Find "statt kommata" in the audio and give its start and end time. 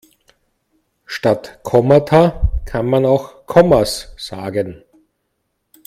1.05-2.49